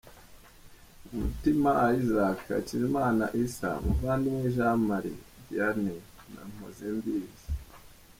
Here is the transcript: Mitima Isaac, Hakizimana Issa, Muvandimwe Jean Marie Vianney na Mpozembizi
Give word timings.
Mitima 1.17 1.71
Isaac, 1.99 2.39
Hakizimana 2.51 3.25
Issa, 3.43 3.69
Muvandimwe 3.83 4.45
Jean 4.55 4.79
Marie 4.89 5.23
Vianney 5.47 5.99
na 6.33 6.41
Mpozembizi 6.49 7.45